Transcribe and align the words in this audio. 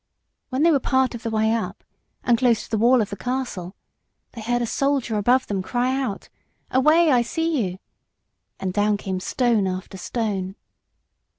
When 0.49 0.63
they 0.63 0.71
were 0.71 0.79
part 0.79 1.13
of 1.13 1.21
the 1.21 1.29
way 1.29 1.53
up, 1.53 1.83
and 2.23 2.35
close 2.35 2.63
to 2.63 2.71
the 2.71 2.77
wall 2.79 3.03
of 3.03 3.11
the 3.11 3.15
castle, 3.15 3.75
they 4.31 4.41
heard 4.41 4.63
a 4.63 4.65
soldier 4.65 5.15
above 5.15 5.45
them 5.45 5.61
cry 5.61 5.95
out 5.95 6.27
"Away, 6.71 7.11
I 7.11 7.21
see 7.21 7.63
you," 7.67 7.77
and 8.59 8.73
down 8.73 8.97
came 8.97 9.19
stone 9.19 9.67
after 9.67 9.99
stone. 9.99 10.55